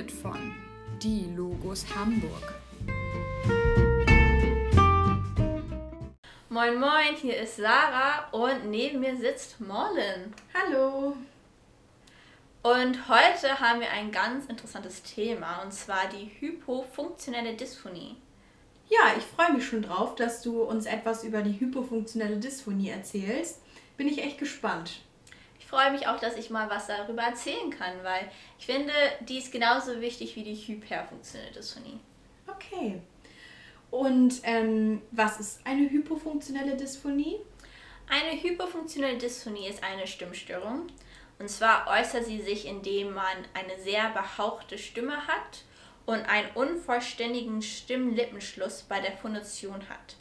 [0.00, 0.54] präsentiert von
[1.02, 2.54] Die Logos Hamburg.
[6.48, 10.32] Moin Moin, hier ist Sarah und neben mir sitzt Morlin.
[10.54, 11.16] Hallo.
[12.62, 18.16] Und heute haben wir ein ganz interessantes Thema und zwar die hypofunktionelle Dysphonie.
[18.88, 23.60] Ja, ich freue mich schon drauf, dass du uns etwas über die hypofunktionelle Dysphonie erzählst.
[23.96, 25.02] Bin ich echt gespannt.
[25.70, 29.38] Ich freue mich auch, dass ich mal was darüber erzählen kann, weil ich finde, die
[29.38, 32.00] ist genauso wichtig wie die hyperfunktionelle Dysphonie.
[32.48, 33.00] Okay.
[33.92, 37.36] Und ähm, was ist eine hypofunktionelle Dysphonie?
[38.08, 40.88] Eine hypofunktionelle Dysphonie ist eine Stimmstörung.
[41.38, 45.62] Und zwar äußert sie sich, indem man eine sehr behauchte Stimme hat
[46.04, 50.16] und einen unvollständigen Stimmlippenschluss bei der Phonation hat.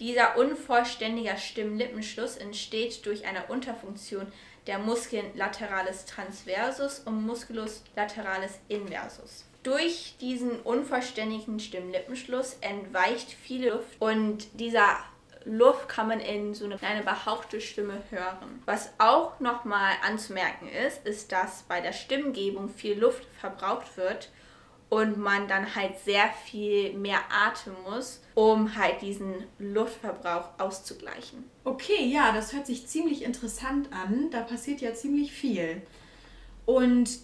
[0.00, 4.32] Dieser unvollständige Stimmlippenschluss entsteht durch eine Unterfunktion
[4.66, 9.44] der Muskeln lateralis transversus und Musculus lateralis inversus.
[9.62, 14.96] Durch diesen unvollständigen Stimmlippenschluss entweicht viel Luft und dieser
[15.44, 18.62] Luft kann man in so eine kleine behauchte Stimme hören.
[18.66, 24.30] Was auch nochmal anzumerken ist, ist, dass bei der Stimmgebung viel Luft verbraucht wird
[24.90, 31.44] und man dann halt sehr viel mehr atmen muss, um halt diesen Luftverbrauch auszugleichen.
[31.64, 34.30] Okay, ja, das hört sich ziemlich interessant an.
[34.30, 35.80] Da passiert ja ziemlich viel.
[36.66, 37.20] Und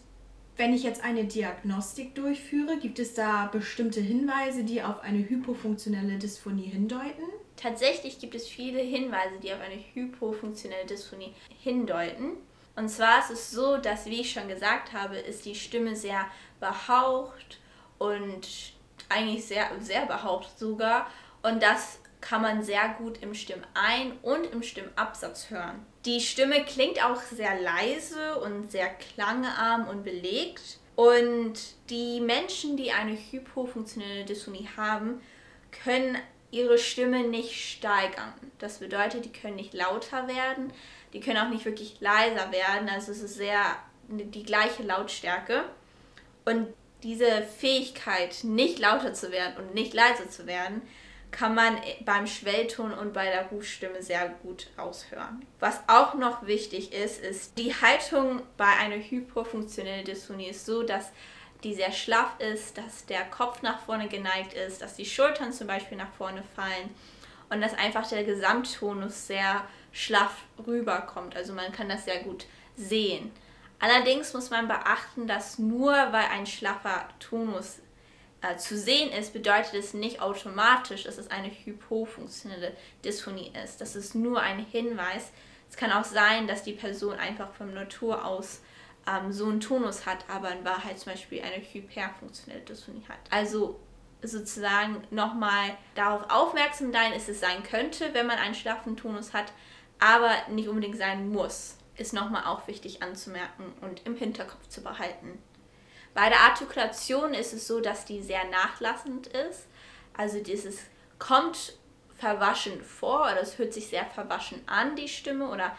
[0.56, 6.19] wenn ich jetzt eine Diagnostik durchführe, gibt es da bestimmte Hinweise, die auf eine hypofunktionelle
[6.19, 7.25] Dysphonie hindeuten?
[7.56, 12.37] Tatsächlich gibt es viele Hinweise, die auf eine hypofunktionelle Dysphonie hindeuten.
[12.77, 16.27] Und zwar ist es so, dass, wie ich schon gesagt habe, ist die Stimme sehr
[16.60, 17.58] behaucht
[17.98, 18.46] und
[19.08, 21.10] eigentlich sehr, sehr behaucht sogar.
[21.42, 25.86] Und das kann man sehr gut im Stimmein- und im Stimmabsatz hören.
[26.04, 30.78] Die Stimme klingt auch sehr leise und sehr klangarm und belegt.
[30.97, 31.54] Und
[31.91, 35.20] die Menschen, die eine hypofunktionelle Dysphonie haben,
[35.84, 36.19] können
[36.50, 38.32] ihre Stimme nicht steigern.
[38.59, 40.72] Das bedeutet, die können nicht lauter werden,
[41.16, 42.91] die können auch nicht wirklich leiser werden.
[42.91, 43.62] Also es ist sehr
[44.09, 45.65] die gleiche Lautstärke.
[46.44, 46.69] Und
[47.03, 50.82] diese Fähigkeit, nicht lauter zu werden und nicht leiser zu werden,
[51.31, 55.44] kann man beim Schwellton und bei der Rufstimme sehr gut aushören.
[55.59, 61.12] Was auch noch wichtig ist, ist, die Haltung bei einer hypofunktionellen Dysphonie ist so, dass
[61.65, 65.66] die sehr schlaff ist, dass der Kopf nach vorne geneigt ist, dass die Schultern zum
[65.66, 66.91] Beispiel nach vorne fallen
[67.51, 71.37] und dass einfach der Gesamttonus sehr schlaff rüberkommt.
[71.37, 72.47] Also man kann das sehr gut
[72.77, 73.31] sehen.
[73.79, 77.79] Allerdings muss man beachten, dass nur weil ein schlaffer Tonus
[78.41, 82.73] äh, zu sehen ist, bedeutet es nicht automatisch, dass es eine hypofunktionelle
[83.05, 83.81] Dysphonie ist.
[83.81, 85.33] Das ist nur ein Hinweis.
[85.69, 88.61] Es kann auch sein, dass die Person einfach von Natur aus
[89.07, 93.19] ähm, so einen Tonus hat, aber in Wahrheit zum Beispiel eine hyperfunktionelle Dysphonie hat.
[93.31, 93.78] Also
[94.26, 99.53] sozusagen nochmal darauf aufmerksam sein, ist es sein könnte, wenn man einen schlaffen Tonus hat,
[99.98, 105.38] aber nicht unbedingt sein muss, ist nochmal auch wichtig anzumerken und im Hinterkopf zu behalten.
[106.15, 109.66] Bei der Artikulation ist es so, dass die sehr nachlassend ist.
[110.16, 110.78] Also dieses
[111.19, 111.75] kommt
[112.16, 115.76] verwaschen vor oder es hört sich sehr verwaschen an, die Stimme oder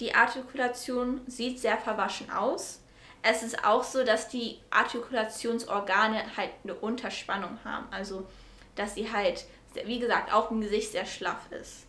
[0.00, 2.80] die Artikulation sieht sehr verwaschen aus.
[3.26, 7.86] Es ist auch so, dass die Artikulationsorgane halt eine Unterspannung haben.
[7.90, 8.26] Also,
[8.74, 9.46] dass sie halt,
[9.86, 11.86] wie gesagt, auch im Gesicht sehr schlaff ist.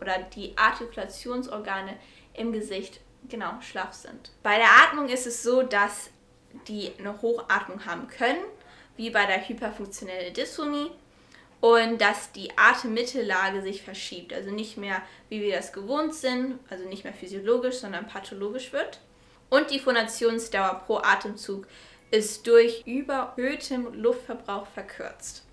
[0.00, 1.96] Oder die Artikulationsorgane
[2.34, 4.32] im Gesicht genau schlaff sind.
[4.42, 6.10] Bei der Atmung ist es so, dass
[6.66, 8.44] die eine Hochatmung haben können,
[8.96, 10.90] wie bei der hyperfunktionellen Dysphonie,
[11.60, 16.88] und dass die Atemmittellage sich verschiebt, also nicht mehr, wie wir das gewohnt sind, also
[16.88, 18.98] nicht mehr physiologisch, sondern pathologisch wird.
[19.52, 21.66] Und die Phonationsdauer pro Atemzug
[22.10, 25.44] ist durch überhöhtem Luftverbrauch verkürzt.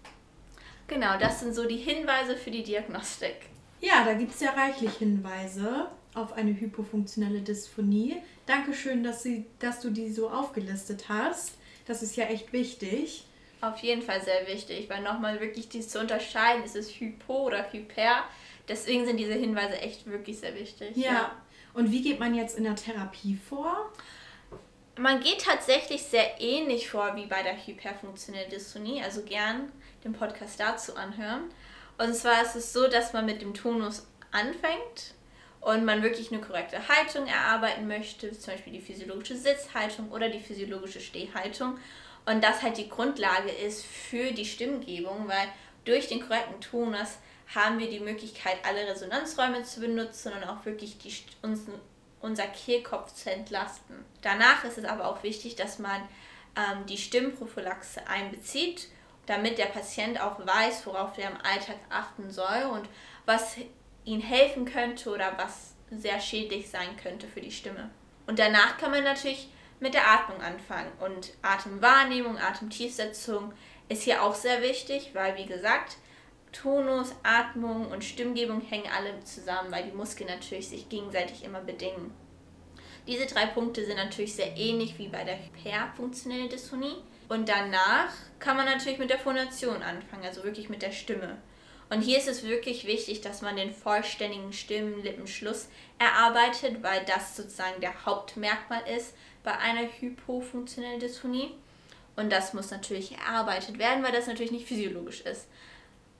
[0.88, 3.36] Genau, das sind so die Hinweise für die Diagnostik.
[3.82, 8.16] Ja, da gibt es ja reichlich Hinweise auf eine hypofunktionelle Dysphonie.
[8.46, 11.56] Dankeschön, dass, sie, dass du die so aufgelistet hast.
[11.86, 13.26] Das ist ja echt wichtig.
[13.60, 17.70] Auf jeden Fall sehr wichtig, weil nochmal wirklich dies zu unterscheiden, ist es Hypo oder
[17.70, 18.24] Hyper.
[18.70, 20.96] Deswegen sind diese Hinweise echt wirklich sehr wichtig.
[20.96, 21.12] Ja.
[21.12, 21.32] ja.
[21.74, 23.92] Und wie geht man jetzt in der Therapie vor?
[24.98, 29.72] Man geht tatsächlich sehr ähnlich vor wie bei der hyperfunktionellen Dystonie, also gern
[30.04, 31.44] den Podcast dazu anhören.
[31.98, 35.14] Und zwar ist es so, dass man mit dem Tonus anfängt
[35.62, 40.40] und man wirklich eine korrekte Haltung erarbeiten möchte, zum Beispiel die physiologische Sitzhaltung oder die
[40.40, 41.78] physiologische Stehhaltung.
[42.26, 45.48] Und das halt die Grundlage ist für die Stimmgebung, weil
[45.86, 47.18] durch den korrekten Tonus
[47.56, 51.62] haben wir die Möglichkeit, alle Resonanzräume zu benutzen und auch wirklich die, uns,
[52.22, 53.96] unser Kehlkopf zu entlasten.
[54.22, 56.02] Danach ist es aber auch wichtig, dass man
[56.56, 58.88] ähm, die Stimmprophylaxe einbezieht,
[59.26, 62.88] damit der Patient auch weiß, worauf er im Alltag achten soll und
[63.26, 63.58] was
[64.06, 67.90] ihm helfen könnte oder was sehr schädlich sein könnte für die Stimme.
[68.28, 69.50] Und danach kann man natürlich
[69.80, 70.92] mit der Atmung anfangen.
[71.00, 73.54] Und Atemwahrnehmung, Atemtiefsetzung
[73.88, 75.98] ist hier auch sehr wichtig, weil wie gesagt,
[76.52, 82.12] Tonus, Atmung und Stimmgebung hängen alle zusammen, weil die Muskeln natürlich sich gegenseitig immer bedingen.
[83.08, 86.96] Diese drei Punkte sind natürlich sehr ähnlich wie bei der hyperfunktionellen Dysphonie.
[87.28, 91.38] Und danach kann man natürlich mit der Phonation anfangen, also wirklich mit der Stimme.
[91.90, 97.82] Und hier ist es wirklich wichtig, dass man den vollständigen Stimmenlippenschluss erarbeitet, weil das sozusagen
[97.82, 101.52] der Hauptmerkmal ist bei einer hypofunktionellen Dysphonie.
[102.16, 105.48] Und das muss natürlich erarbeitet werden, weil das natürlich nicht physiologisch ist.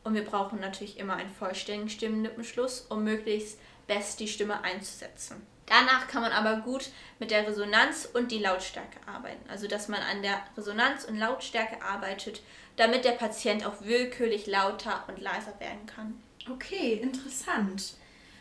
[0.04, 5.46] Und wir brauchen natürlich immer einen vollständigen Stimmenlippenschluss, um möglichst best die Stimme einzusetzen.
[5.66, 9.48] Danach kann man aber gut mit der Resonanz und die Lautstärke arbeiten.
[9.50, 12.42] Also dass man an der Resonanz und Lautstärke arbeitet,
[12.76, 16.22] damit der Patient auch willkürlich lauter und leiser werden kann.
[16.50, 17.94] Okay, interessant.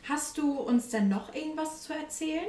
[0.08, 2.48] Hast du uns denn noch irgendwas zu erzählen?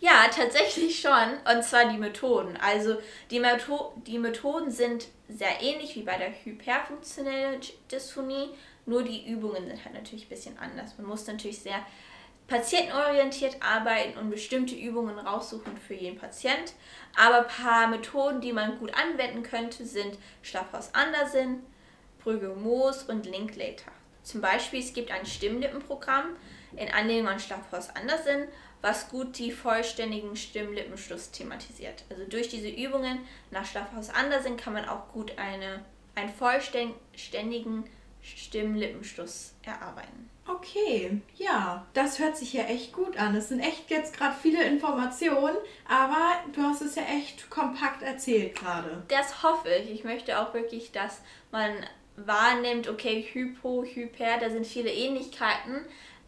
[0.00, 1.38] Ja, tatsächlich schon.
[1.50, 2.56] Und zwar die Methoden.
[2.58, 2.96] Also
[3.30, 7.60] die, Metho die Methoden sind sehr ähnlich wie bei der hyperfunktionellen
[7.90, 8.50] Dysphonie,
[8.84, 10.96] nur die Übungen sind halt natürlich ein bisschen anders.
[10.96, 11.84] Man muss natürlich sehr
[12.46, 16.74] patientenorientiert arbeiten und bestimmte Übungen raussuchen für jeden Patient.
[17.16, 21.64] Aber ein paar Methoden, die man gut anwenden könnte, sind Schlafhaus Andersen,
[22.22, 23.90] Brügge Moos und Linklater.
[24.22, 26.36] Zum Beispiel, es gibt ein Stimmlippenprogramm
[26.76, 28.48] in Anlehnung an Schlafhaus Andersen,
[28.82, 32.04] was gut die vollständigen Stimmlippenschluss thematisiert.
[32.10, 33.20] Also durch diese Übungen
[33.50, 35.84] nach Schlafhaus Andersen kann man auch gut eine,
[36.14, 37.84] einen vollständigen
[38.22, 40.30] Stimmlippenschluss erarbeiten.
[40.48, 43.34] Okay, ja, das hört sich ja echt gut an.
[43.34, 45.56] Es sind echt jetzt gerade viele Informationen,
[45.88, 49.02] aber du hast es ja echt kompakt erzählt gerade.
[49.08, 49.90] Das hoffe ich.
[49.90, 51.20] Ich möchte auch wirklich, dass
[51.50, 51.72] man
[52.16, 55.84] wahrnimmt, okay, Hypo, Hyper, da sind viele Ähnlichkeiten,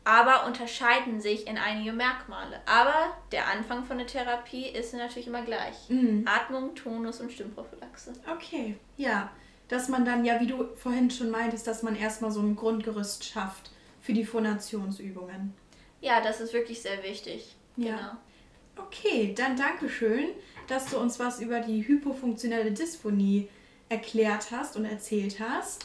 [0.09, 2.63] aber unterscheiden sich in einige Merkmale.
[2.65, 5.75] Aber der Anfang von der Therapie ist natürlich immer gleich.
[5.91, 6.25] Mhm.
[6.27, 8.15] Atmung, Tonus und Stimmprophylaxe.
[8.27, 9.31] Okay, ja.
[9.69, 13.23] Dass man dann ja, wie du vorhin schon meintest, dass man erstmal so ein Grundgerüst
[13.23, 13.71] schafft
[14.01, 15.53] für die Phonationsübungen.
[16.01, 17.55] Ja, das ist wirklich sehr wichtig.
[17.77, 17.97] Ja.
[17.97, 18.87] Genau.
[18.87, 20.29] Okay, dann danke schön,
[20.69, 23.51] dass du uns was über die hypofunktionelle Dysphonie
[23.91, 25.85] erklärt hast und erzählt hast.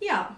[0.00, 0.36] Ja.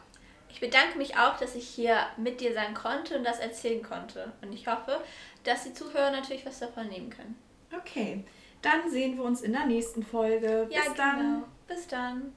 [0.52, 4.32] Ich bedanke mich auch, dass ich hier mit dir sein konnte und das erzählen konnte.
[4.42, 5.00] Und ich hoffe,
[5.44, 7.36] dass die Zuhörer natürlich was davon nehmen können.
[7.76, 8.24] Okay,
[8.62, 10.66] dann sehen wir uns in der nächsten Folge.
[10.68, 11.18] Bis ja, dann.
[11.18, 11.46] Genau.
[11.66, 12.32] Bis dann.